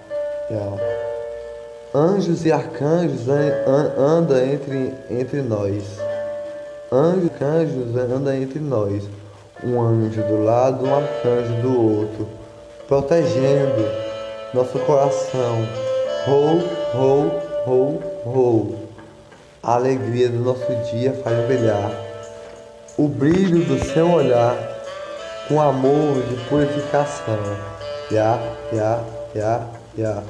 ya 0.49 1.03
anjos 1.93 2.45
e 2.45 2.51
arcanjos 2.51 3.27
andam 3.27 4.37
entre, 4.37 4.93
entre 5.09 5.41
nós. 5.41 5.83
Anjos 6.91 7.25
e 7.25 7.43
arcanjos 7.43 7.95
andam 7.95 8.33
entre 8.33 8.59
nós. 8.59 9.03
Um 9.63 9.81
anjo 9.81 10.21
do 10.23 10.43
lado, 10.43 10.85
um 10.85 10.95
arcanjo 10.95 11.61
do 11.61 11.99
outro, 11.99 12.27
protegendo 12.87 13.85
nosso 14.53 14.79
coração. 14.79 15.67
Rou, 16.25 16.59
rou, 16.93 17.41
rou, 17.65 18.01
rou. 18.25 18.75
A 19.61 19.75
alegria 19.75 20.29
do 20.29 20.39
nosso 20.39 20.73
dia 20.91 21.13
faz 21.23 21.45
brilhar. 21.47 21.91
O 22.97 23.07
brilho 23.07 23.63
do 23.65 23.83
seu 23.93 24.09
olhar 24.09 24.72
com 25.47 25.61
amor 25.61 26.21
de 26.29 26.35
purificação. 26.49 27.39
Ya, 28.11 28.39
ya, 28.71 28.99
ya, 29.35 29.67
ya. 29.97 30.23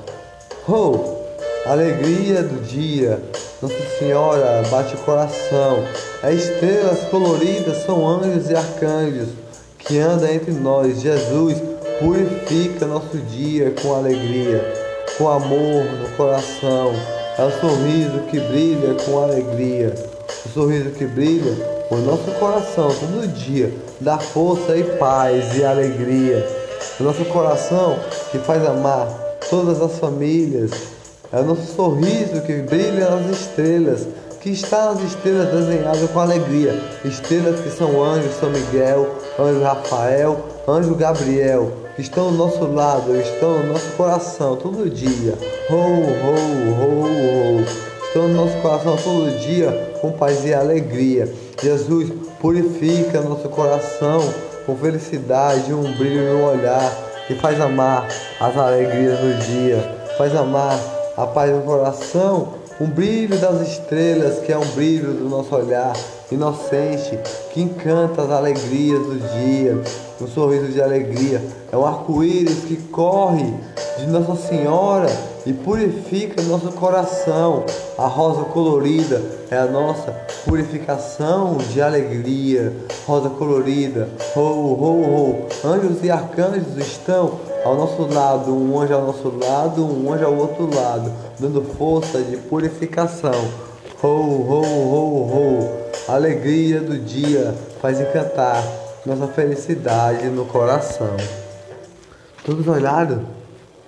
Rou! 0.65 1.21
Alegria 1.65 2.43
do 2.43 2.61
dia, 2.61 3.21
Nossa 3.61 3.97
Senhora 3.97 4.63
bate 4.69 4.95
o 4.95 4.97
coração. 4.99 5.83
As 6.21 6.33
estrelas 6.33 6.99
coloridas 7.05 7.85
são 7.85 8.05
anjos 8.05 8.49
e 8.49 8.55
arcanjos 8.55 9.29
que 9.79 9.97
andam 9.97 10.29
entre 10.29 10.51
nós. 10.51 11.01
Jesus 11.01 11.57
purifica 11.99 12.85
nosso 12.85 13.17
dia 13.17 13.73
com 13.81 13.95
alegria, 13.95 14.61
com 15.17 15.29
amor 15.29 15.85
no 15.85 16.09
coração, 16.17 16.93
é 17.37 17.43
o 17.43 17.51
sorriso 17.59 18.19
que 18.29 18.39
brilha 18.39 18.95
com 19.05 19.23
alegria. 19.23 19.93
O 20.45 20.49
sorriso 20.49 20.91
que 20.91 21.05
brilha 21.05 21.82
o 21.93 22.01
nosso 22.01 22.31
coração 22.39 22.87
todo 22.87 23.27
dia, 23.27 23.71
dá 23.99 24.17
força 24.17 24.75
e 24.75 24.83
paz 24.97 25.55
e 25.57 25.63
alegria. 25.63 26.45
O 26.99 27.03
nosso 27.03 27.23
coração 27.25 27.97
que 28.31 28.39
faz 28.39 28.65
amar 28.65 29.07
todas 29.49 29.81
as 29.81 29.99
famílias. 29.99 30.71
É 31.31 31.39
o 31.39 31.43
nosso 31.43 31.75
sorriso 31.75 32.41
que 32.41 32.61
brilha 32.61 33.09
nas 33.09 33.29
estrelas, 33.29 34.07
que 34.41 34.49
está 34.49 34.93
nas 34.93 35.03
estrelas 35.03 35.49
desenhado 35.49 36.07
com 36.09 36.19
alegria. 36.19 36.79
Estrelas 37.05 37.59
que 37.59 37.69
são 37.69 38.03
anjos 38.03 38.33
São 38.39 38.49
Miguel, 38.49 39.07
anjo 39.39 39.61
Rafael, 39.61 40.37
anjo 40.67 40.95
Gabriel, 40.95 41.71
que 41.95 42.01
estão 42.01 42.25
ao 42.25 42.31
nosso 42.31 42.65
lado, 42.65 43.15
estão 43.15 43.59
no 43.59 43.73
nosso 43.73 43.89
coração 43.91 44.55
todo 44.55 44.89
dia. 44.89 45.33
Ho, 45.69 45.75
ho, 45.75 46.81
ho, 46.81 47.61
ho. 47.61 47.65
Estão 48.07 48.27
no 48.27 48.45
nosso 48.45 48.57
coração 48.61 48.95
todo 48.97 49.39
dia 49.39 49.92
com 50.03 50.11
paz 50.11 50.43
e 50.43 50.53
alegria. 50.53 51.33
Jesus 51.61 52.11
purifica 52.41 53.21
nosso 53.21 53.47
coração 53.47 54.19
com 54.65 54.75
felicidade, 54.75 55.73
um 55.73 55.93
brilho 55.93 56.39
no 56.39 56.45
olhar 56.45 56.91
que 57.25 57.35
faz 57.35 57.59
amar 57.61 58.05
as 58.37 58.57
alegrias 58.57 59.17
do 59.17 59.45
dia, 59.45 59.77
faz 60.17 60.35
amar 60.35 60.77
a 61.15 61.25
paz 61.25 61.51
no 61.51 61.61
coração 61.61 62.55
um 62.81 62.87
brilho 62.87 63.37
das 63.37 63.61
estrelas, 63.61 64.39
que 64.39 64.51
é 64.51 64.57
um 64.57 64.65
brilho 64.71 65.13
do 65.13 65.29
nosso 65.29 65.55
olhar 65.55 65.93
inocente, 66.31 67.17
que 67.53 67.61
encanta 67.61 68.23
as 68.23 68.31
alegrias 68.31 68.99
do 68.99 69.19
dia, 69.19 69.81
um 70.21 70.27
sorriso 70.27 70.67
de 70.67 70.81
alegria. 70.81 71.41
É 71.71 71.77
um 71.77 71.85
arco-íris 71.85 72.65
que 72.65 72.75
corre 72.75 73.53
de 73.97 74.07
Nossa 74.07 74.35
Senhora 74.47 75.09
e 75.45 75.53
purifica 75.53 76.41
nosso 76.43 76.71
coração. 76.71 77.65
A 77.97 78.07
rosa 78.07 78.43
colorida 78.45 79.21
é 79.49 79.57
a 79.57 79.65
nossa 79.65 80.11
purificação 80.45 81.57
de 81.71 81.81
alegria. 81.81 82.73
Rosa 83.05 83.29
colorida, 83.29 84.07
ho, 84.35 84.39
ho, 84.39 85.01
ho. 85.01 85.47
Anjos 85.65 86.03
e 86.03 86.09
arcanjos 86.09 86.77
estão 86.77 87.39
ao 87.65 87.75
nosso 87.75 88.01
lado, 88.13 88.53
um 88.53 88.79
anjo 88.79 88.93
ao 88.93 89.05
nosso 89.05 89.29
lado, 89.29 89.85
um 89.85 90.11
anjo 90.11 90.25
ao 90.25 90.35
outro 90.35 90.69
lado, 90.73 91.11
dando 91.39 91.61
força 91.77 92.19
de 92.19 92.37
purificação. 92.37 93.31
Ho, 94.01 94.07
ho, 94.07 94.61
ho, 94.61 95.31
ho. 95.31 96.11
alegria 96.11 96.81
do 96.81 96.97
dia 96.97 97.55
faz 97.81 98.01
encantar 98.01 98.61
nossa 99.05 99.27
felicidade 99.27 100.27
no 100.27 100.45
coração. 100.45 101.17
Todos 102.45 102.67
olharam 102.67 103.25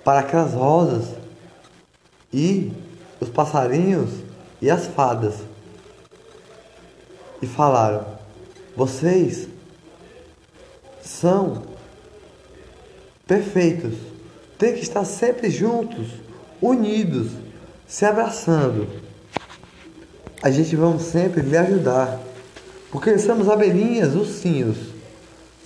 para 0.04 0.20
aquelas 0.20 0.52
rosas 0.52 1.06
e 2.32 2.72
os 3.20 3.28
passarinhos 3.28 4.10
e 4.60 4.70
as 4.70 4.86
fadas 4.86 5.34
e 7.40 7.46
falaram: 7.46 8.04
Vocês 8.76 9.48
são 11.02 11.62
perfeitos. 13.26 13.94
Tem 14.58 14.74
que 14.74 14.80
estar 14.80 15.04
sempre 15.04 15.50
juntos, 15.50 16.08
unidos, 16.60 17.32
se 17.86 18.04
abraçando. 18.04 18.88
A 20.42 20.50
gente 20.50 20.74
vamos 20.76 21.02
sempre 21.02 21.42
lhe 21.42 21.56
ajudar. 21.56 22.20
Porque 22.90 23.18
somos 23.18 23.48
abelhinhas, 23.48 24.14
ursinhos. 24.14 24.95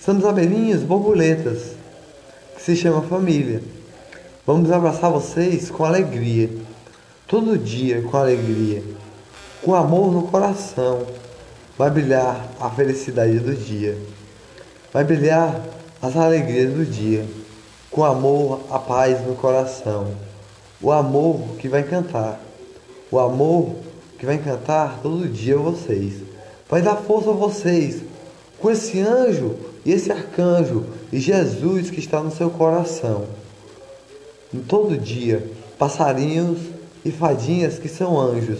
Somos 0.03 0.25
abelhinhas, 0.25 0.81
borboletas, 0.81 1.75
que 2.55 2.61
se 2.63 2.75
chama 2.75 3.03
família. 3.03 3.61
Vamos 4.47 4.71
abraçar 4.71 5.11
vocês 5.11 5.69
com 5.69 5.85
alegria. 5.85 6.49
Todo 7.27 7.55
dia 7.55 8.01
com 8.01 8.17
alegria. 8.17 8.81
Com 9.61 9.75
amor 9.75 10.11
no 10.11 10.23
coração. 10.23 11.05
Vai 11.77 11.91
brilhar 11.91 12.49
a 12.59 12.67
felicidade 12.71 13.37
do 13.37 13.53
dia. 13.53 13.95
Vai 14.91 15.03
brilhar 15.03 15.61
as 16.01 16.17
alegrias 16.17 16.73
do 16.73 16.83
dia 16.83 17.23
com 17.91 18.03
amor, 18.03 18.61
a 18.71 18.79
paz 18.79 19.23
no 19.23 19.35
coração. 19.35 20.07
O 20.81 20.91
amor 20.91 21.41
que 21.59 21.69
vai 21.69 21.81
encantar. 21.81 22.41
O 23.11 23.19
amor 23.19 23.75
que 24.17 24.25
vai 24.25 24.33
encantar 24.33 24.97
todo 25.03 25.29
dia 25.29 25.59
vocês. 25.59 26.23
Vai 26.67 26.81
dar 26.81 26.95
força 26.95 27.29
a 27.29 27.33
vocês 27.33 28.01
com 28.57 28.71
esse 28.71 28.99
anjo 28.99 29.70
esse 29.85 30.11
arcanjo 30.11 30.85
e 31.11 31.19
Jesus 31.19 31.89
que 31.89 31.99
está 31.99 32.21
no 32.21 32.31
seu 32.31 32.49
coração. 32.49 33.25
Em 34.53 34.59
todo 34.59 34.97
dia, 34.97 35.49
passarinhos 35.77 36.59
e 37.03 37.11
fadinhas 37.11 37.79
que 37.79 37.87
são 37.87 38.19
anjos, 38.19 38.59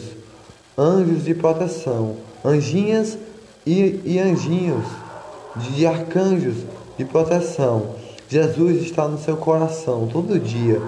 anjos 0.77 1.25
de 1.25 1.35
proteção, 1.35 2.15
anjinhas 2.43 3.17
e, 3.65 3.99
e 4.03 4.19
anjinhos 4.19 4.85
de 5.55 5.85
arcanjos 5.85 6.55
de 6.97 7.05
proteção. 7.05 7.95
Jesus 8.27 8.81
está 8.81 9.07
no 9.07 9.19
seu 9.19 9.35
coração 9.35 10.07
todo 10.11 10.39
dia, 10.39 10.81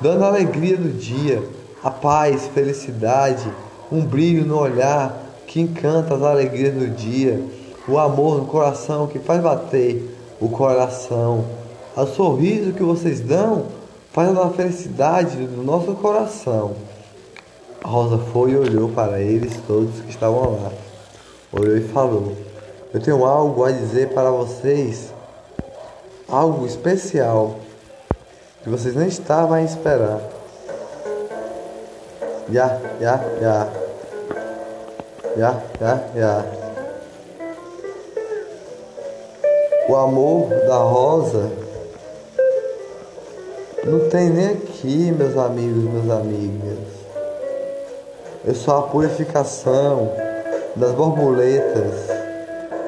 dando 0.00 0.24
a 0.24 0.28
alegria 0.28 0.76
do 0.76 0.90
dia, 0.90 1.42
a 1.84 1.90
paz, 1.90 2.48
felicidade, 2.54 3.46
um 3.92 4.00
brilho 4.04 4.44
no 4.44 4.58
olhar 4.58 5.24
que 5.46 5.60
encanta 5.60 6.14
as 6.14 6.22
alegrias 6.22 6.74
do 6.74 6.88
dia, 6.88 7.40
o 7.88 7.98
amor 7.98 8.38
no 8.38 8.46
coração 8.46 9.06
que 9.06 9.18
faz 9.18 9.40
bater 9.40 10.16
o 10.40 10.48
coração, 10.48 11.44
o 11.96 12.06
sorriso 12.06 12.72
que 12.72 12.82
vocês 12.82 13.20
dão 13.20 13.66
faz 14.12 14.36
a 14.36 14.50
felicidade 14.50 15.36
do 15.46 15.62
nosso 15.62 15.94
coração. 15.94 16.74
A 17.82 17.88
Rosa 17.88 18.18
foi 18.32 18.52
e 18.52 18.56
olhou 18.56 18.88
para 18.88 19.20
eles 19.20 19.52
todos 19.66 20.00
que 20.00 20.10
estavam 20.10 20.60
lá. 20.62 20.72
Olhou 21.52 21.76
e 21.76 21.82
falou: 21.88 22.32
Eu 22.92 23.00
tenho 23.00 23.24
algo 23.24 23.64
a 23.64 23.70
dizer 23.70 24.08
para 24.08 24.30
vocês 24.30 25.12
algo 26.28 26.66
especial 26.66 27.56
que 28.62 28.68
vocês 28.68 28.96
nem 28.96 29.06
estavam 29.06 29.54
a 29.54 29.62
esperar. 29.62 30.20
Ya, 32.50 32.80
ya, 33.00 33.20
ya. 33.40 33.68
Ya, 35.36 35.62
ya, 35.80 36.10
ya. 36.14 36.65
O 39.88 39.94
amor 39.94 40.48
da 40.48 40.78
rosa 40.78 41.48
não 43.84 44.08
tem 44.08 44.30
nem 44.30 44.48
aqui, 44.48 45.12
meus 45.12 45.36
amigos, 45.36 45.84
meus 45.84 46.10
amigas. 46.10 46.78
Eu 48.44 48.54
sou 48.54 48.78
a 48.78 48.82
purificação 48.82 50.10
das 50.74 50.90
borboletas 50.90 51.94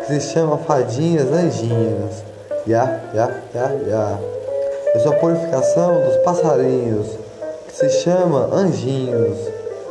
que 0.01 0.15
se 0.15 0.33
chama 0.33 0.59
fadinhas 0.59 1.33
anjinhas 1.33 2.25
ya, 2.67 3.01
ya, 3.15 3.31
ya, 3.55 3.73
ya. 3.87 4.19
Eu 4.95 5.01
sou 5.01 5.13
a 5.13 5.17
purificação 5.17 6.01
dos 6.05 6.17
passarinhos, 6.19 7.07
que 7.67 7.77
se 7.77 7.91
chama 7.91 8.49
anjinhos. 8.53 9.39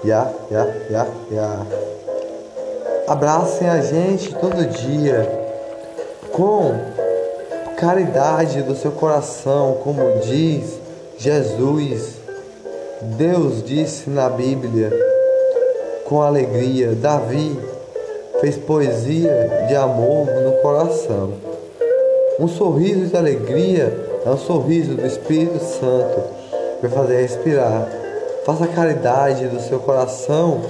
Ya, 0.04 0.32
ya, 0.52 0.68
ya, 0.90 1.08
ya. 1.32 1.66
Abracem 3.08 3.70
a 3.70 3.82
gente 3.82 4.36
todo 4.36 4.64
dia 4.66 5.37
com 6.38 6.72
caridade 7.76 8.62
do 8.62 8.76
seu 8.76 8.92
coração, 8.92 9.80
como 9.84 10.20
diz 10.20 10.80
Jesus. 11.18 12.18
Deus 13.02 13.64
disse 13.64 14.08
na 14.08 14.30
Bíblia 14.30 14.92
com 16.06 16.22
alegria. 16.22 16.94
Davi 16.94 17.60
fez 18.40 18.56
poesia 18.56 19.66
de 19.68 19.76
amor 19.76 20.28
no 20.28 20.52
coração. 20.62 21.34
Um 22.40 22.48
sorriso 22.48 23.08
de 23.08 23.18
alegria 23.18 23.92
é 24.24 24.30
um 24.30 24.38
sorriso 24.38 24.94
do 24.94 25.08
Espírito 25.08 25.58
Santo 25.60 26.22
vai 26.80 26.92
fazer 26.92 27.22
respirar. 27.22 27.90
Faça 28.46 28.68
caridade 28.68 29.48
do 29.48 29.60
seu 29.60 29.80
coração 29.80 30.62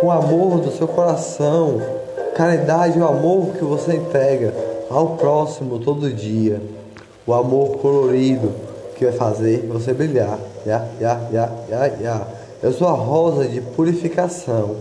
com 0.00 0.08
o 0.08 0.10
amor 0.10 0.58
do 0.58 0.72
seu 0.72 0.88
coração. 0.88 1.80
Caridade 2.34 2.98
é 2.98 3.02
o 3.02 3.06
amor 3.06 3.52
que 3.56 3.62
você 3.62 3.94
entrega 3.94 4.71
ao 4.92 5.16
próximo 5.16 5.78
todo 5.78 6.12
dia. 6.12 6.60
O 7.26 7.32
amor 7.32 7.78
colorido 7.78 8.52
que 8.96 9.04
vai 9.04 9.14
fazer 9.14 9.66
você 9.66 9.92
brilhar. 9.92 10.38
Ya, 10.66 10.86
ya, 11.00 11.20
ya, 11.32 11.52
ya, 11.68 11.86
ya. 12.00 12.26
Eu 12.62 12.72
sou 12.72 12.88
a 12.88 12.92
rosa 12.92 13.46
de 13.46 13.60
purificação. 13.60 14.76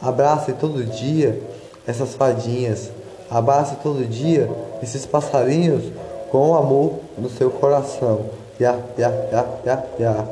Abrace 0.00 0.52
todo 0.52 0.84
dia 0.84 1.40
essas 1.86 2.14
fadinhas 2.14 2.90
Abrace 3.30 3.76
todo 3.82 4.04
dia 4.04 4.48
esses 4.82 5.04
passarinhos 5.04 5.82
com 6.30 6.54
amor 6.54 7.00
no 7.18 7.28
seu 7.28 7.50
coração. 7.50 8.20
Ya, 8.58 8.78
ya, 8.96 9.08
ya, 9.32 9.46
ya, 9.64 9.84
ya. 9.98 10.24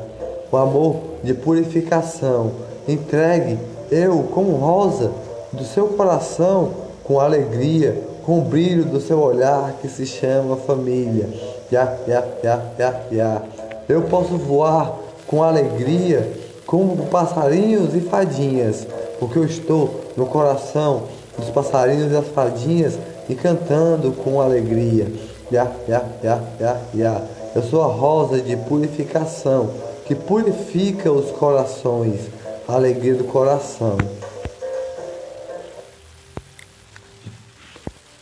O 0.51 0.57
amor 0.57 0.95
de 1.23 1.33
purificação. 1.33 2.51
Entregue 2.87 3.57
eu 3.91 4.23
como 4.33 4.55
rosa 4.55 5.11
do 5.51 5.63
seu 5.63 5.87
coração 5.89 6.71
com 7.03 7.19
alegria, 7.19 8.01
com 8.25 8.39
o 8.39 8.41
brilho 8.41 8.85
do 8.85 8.99
seu 8.99 9.19
olhar 9.21 9.73
que 9.81 9.87
se 9.87 10.05
chama 10.05 10.57
família. 10.57 11.29
Ya, 11.71 11.95
ya, 12.07 12.23
ya, 12.43 12.61
ya, 12.77 13.01
ya. 13.11 13.41
Eu 13.87 14.03
posso 14.03 14.35
voar 14.37 14.97
com 15.27 15.43
alegria 15.43 16.31
como 16.65 17.05
passarinhos 17.05 17.93
e 17.93 18.01
fadinhas, 18.01 18.87
porque 19.19 19.37
eu 19.37 19.45
estou 19.45 20.01
no 20.17 20.25
coração 20.25 21.03
dos 21.37 21.49
passarinhos 21.49 22.07
e 22.07 22.15
das 22.15 22.27
fadinhas 22.27 22.97
e 23.29 23.35
cantando 23.35 24.11
com 24.11 24.41
alegria. 24.41 25.07
Ya, 25.51 25.71
ya, 25.87 26.03
ya, 26.23 26.41
ya, 26.59 26.77
ya. 26.95 27.21
Eu 27.55 27.61
sou 27.61 27.83
a 27.83 27.87
rosa 27.87 28.41
de 28.41 28.57
purificação 28.57 29.69
que 30.05 30.15
purifica 30.15 31.11
os 31.11 31.29
corações, 31.31 32.21
a 32.67 32.73
alegria 32.73 33.13
do 33.13 33.23
coração. 33.25 33.97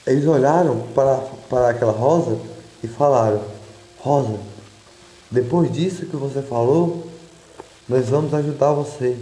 Eles 0.06 0.28
olharam 0.28 0.82
para, 0.94 1.18
para 1.50 1.70
aquela 1.70 1.94
rosa 1.94 2.38
e 2.84 2.88
falaram: 2.88 3.42
Rosa, 4.00 4.38
depois 5.32 5.72
disso 5.72 6.06
que 6.06 6.16
você 6.16 6.42
falou, 6.42 7.08
nós 7.88 8.10
vamos 8.10 8.34
ajudar 8.34 8.74
você. 8.74 9.18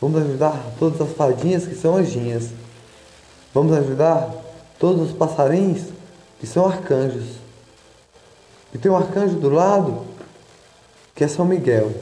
Vamos 0.00 0.20
ajudar 0.22 0.60
todas 0.78 1.00
as 1.00 1.14
fadinhas 1.14 1.66
que 1.66 1.74
são 1.74 1.96
anjinhas. 1.96 2.50
Vamos 3.54 3.76
ajudar 3.76 4.30
todos 4.78 5.10
os 5.10 5.16
passarinhos 5.16 5.84
que 6.40 6.46
são 6.46 6.66
arcanjos. 6.66 7.36
E 8.74 8.78
tem 8.78 8.90
um 8.90 8.96
arcanjo 8.96 9.36
do 9.36 9.50
lado 9.50 10.04
que 11.14 11.22
é 11.22 11.28
São 11.28 11.44
Miguel. 11.44 11.92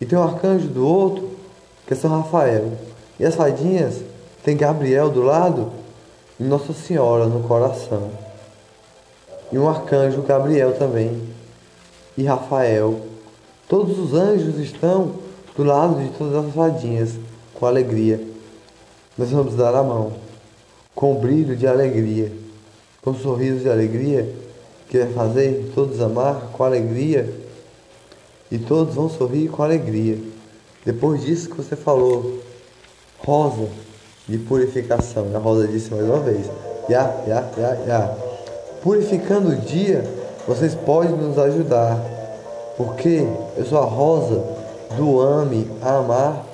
E 0.00 0.06
tem 0.06 0.18
um 0.18 0.22
arcanjo 0.22 0.66
do 0.66 0.86
outro 0.86 1.30
que 1.86 1.92
é 1.92 1.96
São 1.96 2.10
Rafael. 2.10 2.72
E 3.20 3.24
as 3.24 3.34
fadinhas 3.34 4.00
tem 4.42 4.56
Gabriel 4.56 5.10
do 5.10 5.22
lado 5.22 5.81
Nossa 6.42 6.72
Senhora 6.72 7.26
no 7.26 7.46
coração. 7.46 8.10
E 9.50 9.58
um 9.58 9.68
arcanjo 9.68 10.22
Gabriel 10.22 10.76
também. 10.76 11.22
E 12.16 12.24
Rafael. 12.24 13.00
Todos 13.68 13.98
os 13.98 14.14
anjos 14.14 14.58
estão 14.58 15.14
do 15.56 15.62
lado 15.62 16.02
de 16.02 16.10
todas 16.16 16.46
as 16.46 16.54
fadinhas, 16.54 17.12
com 17.54 17.66
alegria. 17.66 18.20
Nós 19.16 19.30
vamos 19.30 19.54
dar 19.54 19.74
a 19.74 19.82
mão, 19.82 20.12
com 20.94 21.14
brilho 21.14 21.56
de 21.56 21.66
alegria, 21.66 22.32
com 23.02 23.14
sorriso 23.14 23.60
de 23.60 23.70
alegria, 23.70 24.34
que 24.88 24.98
vai 24.98 25.12
fazer 25.12 25.70
todos 25.74 26.00
amar 26.00 26.50
com 26.52 26.64
alegria. 26.64 27.32
E 28.50 28.58
todos 28.58 28.94
vão 28.94 29.08
sorrir 29.08 29.48
com 29.48 29.62
alegria. 29.62 30.18
Depois 30.84 31.22
disso 31.22 31.48
que 31.48 31.56
você 31.56 31.76
falou, 31.76 32.40
rosa, 33.18 33.68
de 34.28 34.38
purificação. 34.38 35.26
A 35.34 35.38
Rosa 35.38 35.66
disse 35.66 35.92
mais 35.92 36.04
uma 36.04 36.20
vez: 36.20 36.46
Ya, 36.88 37.14
ya, 37.26 37.44
ya, 37.56 37.78
ya. 37.86 38.14
Purificando 38.82 39.50
o 39.50 39.56
dia, 39.56 40.04
vocês 40.46 40.74
podem 40.74 41.12
nos 41.12 41.38
ajudar. 41.38 41.98
Porque 42.76 43.26
eu 43.56 43.64
sou 43.66 43.78
a 43.78 43.84
rosa 43.84 44.42
do 44.96 45.20
ame, 45.20 45.70
amar 45.82 46.44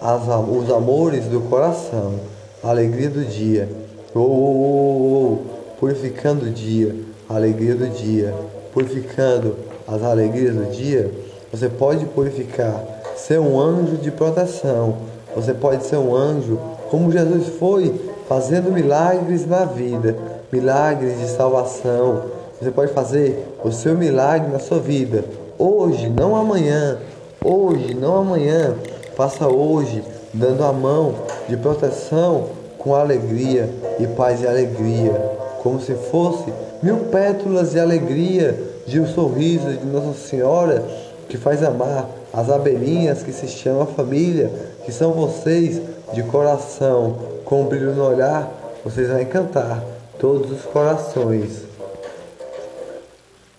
as, 0.00 0.22
os 0.22 0.70
amores 0.70 1.26
do 1.26 1.40
coração, 1.42 2.14
a 2.62 2.70
alegria 2.70 3.08
do 3.08 3.24
dia. 3.24 3.68
Oh, 4.14 4.20
oh, 4.20 4.22
oh, 4.24 5.32
oh, 5.32 5.38
purificando 5.78 6.46
o 6.46 6.50
dia, 6.50 6.94
a 7.28 7.36
alegria 7.36 7.74
do 7.74 7.88
dia, 7.88 8.34
purificando 8.74 9.56
as 9.86 10.02
alegrias 10.02 10.54
do 10.54 10.70
dia. 10.70 11.10
Você 11.50 11.68
pode 11.68 12.04
purificar, 12.06 12.84
ser 13.16 13.38
um 13.38 13.58
anjo 13.58 13.96
de 13.96 14.10
proteção. 14.10 14.96
Você 15.34 15.54
pode 15.54 15.84
ser 15.84 15.96
um 15.96 16.14
anjo 16.14 16.58
como 16.92 17.10
Jesus 17.10 17.48
foi 17.58 17.90
fazendo 18.28 18.70
milagres 18.70 19.46
na 19.46 19.64
vida, 19.64 20.14
milagres 20.52 21.18
de 21.18 21.26
salvação. 21.26 22.24
Você 22.60 22.70
pode 22.70 22.92
fazer 22.92 23.48
o 23.64 23.72
seu 23.72 23.96
milagre 23.96 24.52
na 24.52 24.58
sua 24.58 24.78
vida, 24.78 25.24
hoje, 25.58 26.10
não 26.10 26.36
amanhã, 26.36 26.98
hoje, 27.42 27.94
não 27.94 28.18
amanhã. 28.18 28.74
Faça 29.16 29.48
hoje, 29.48 30.04
dando 30.34 30.62
a 30.64 30.70
mão 30.70 31.14
de 31.48 31.56
proteção 31.56 32.48
com 32.76 32.94
alegria 32.94 33.70
e 33.98 34.06
paz 34.08 34.42
e 34.42 34.46
alegria, 34.46 35.14
como 35.62 35.80
se 35.80 35.94
fosse 35.94 36.52
mil 36.82 36.96
pétalas 37.10 37.70
de 37.70 37.80
alegria 37.80 38.54
de 38.86 39.00
um 39.00 39.06
sorriso 39.06 39.66
de 39.66 39.86
Nossa 39.86 40.28
Senhora 40.28 40.84
que 41.26 41.38
faz 41.38 41.62
amar 41.62 42.06
as 42.32 42.48
abelhinhas 42.48 43.22
que 43.22 43.32
se 43.32 43.46
chamam 43.46 43.86
família, 43.86 44.50
que 44.84 44.92
são 44.92 45.12
vocês 45.12 45.80
de 46.12 46.22
coração, 46.22 47.18
com 47.44 47.62
um 47.62 47.66
brilho 47.66 47.94
no 47.94 48.04
olhar, 48.04 48.50
vocês 48.84 49.08
vão 49.08 49.20
encantar 49.20 49.84
todos 50.18 50.50
os 50.50 50.62
corações. 50.62 51.62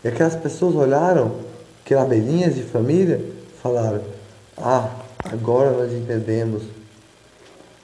E 0.04 0.08
aquelas 0.08 0.36
pessoas 0.36 0.76
olharam, 0.76 1.32
que 1.86 1.94
eram 1.94 2.04
abelhinhas 2.04 2.56
de 2.56 2.64
família, 2.64 3.24
falaram: 3.62 4.02
Ah, 4.58 4.90
agora 5.32 5.72
nós 5.72 5.94
entendemos 5.94 6.64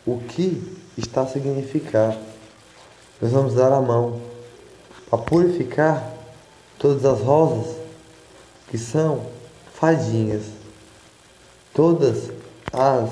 o 0.05 0.17
que 0.17 0.77
está 0.97 1.21
a 1.21 1.27
significar. 1.27 2.17
Nós 3.21 3.31
vamos 3.31 3.53
dar 3.53 3.71
a 3.71 3.81
mão 3.81 4.19
para 5.09 5.19
purificar 5.19 6.13
todas 6.77 7.05
as 7.05 7.19
rosas 7.19 7.75
que 8.69 8.77
são 8.77 9.25
fadinhas, 9.73 10.43
todas 11.79 12.29
as 12.73 13.09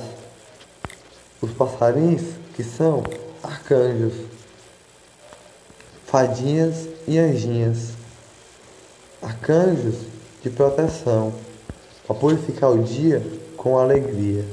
os 1.41 1.51
passarinhos 1.51 2.33
que 2.53 2.65
são 2.65 3.01
arcanjos, 3.41 4.13
fadinhas 6.05 6.85
e 7.07 7.17
anjinhas, 7.17 7.91
arcanjos 9.21 9.95
de 10.43 10.49
proteção, 10.49 11.31
para 12.05 12.15
purificar 12.17 12.71
o 12.71 12.83
dia 12.83 13.25
com 13.55 13.77
alegria. 13.77 14.43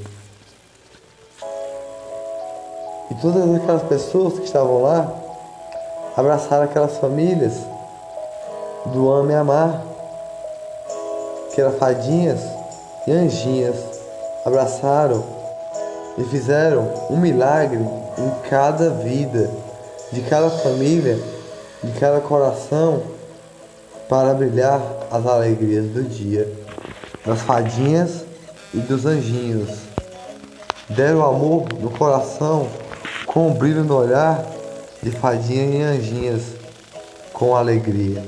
E 3.11 3.15
todas 3.15 3.53
aquelas 3.53 3.83
pessoas 3.83 4.39
que 4.39 4.45
estavam 4.45 4.81
lá 4.81 5.13
abraçaram 6.15 6.63
aquelas 6.63 6.97
famílias 6.99 7.51
do 8.93 9.11
ame 9.11 9.33
amar, 9.33 9.83
que 11.53 11.59
eram 11.59 11.73
fadinhas 11.73 12.39
e 13.07 13.11
anjinhas, 13.11 13.94
abraçaram 14.45 15.25
e 16.17 16.23
fizeram 16.25 16.87
um 17.09 17.17
milagre 17.17 17.79
em 17.79 18.49
cada 18.49 18.91
vida, 18.91 19.49
de 20.11 20.21
cada 20.21 20.49
família, 20.49 21.19
de 21.83 21.91
cada 21.99 22.21
coração, 22.21 23.03
para 24.07 24.33
brilhar 24.35 24.79
as 25.11 25.25
alegrias 25.25 25.85
do 25.87 26.03
dia, 26.03 26.47
das 27.25 27.41
fadinhas 27.41 28.23
e 28.73 28.77
dos 28.77 29.05
anjinhos. 29.05 29.79
Deram 30.87 31.25
amor 31.25 31.65
no 31.79 31.89
coração, 31.89 32.67
com 33.25 33.47
um 33.47 33.53
brilho 33.53 33.83
no 33.83 33.97
olhar 33.97 34.45
de 35.01 35.09
fadinhas 35.09 35.73
e 35.73 35.81
anjinhas, 35.81 36.41
com 37.33 37.55
alegria. 37.55 38.23